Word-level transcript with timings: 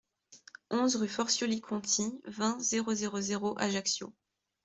onze 0.71 0.95
rue 0.95 1.07
Forcioli-Conti, 1.07 2.21
vingt, 2.25 2.59
zéro 2.59 2.91
zéro 2.95 3.21
zéro, 3.21 3.53
Ajaccio 3.59 4.11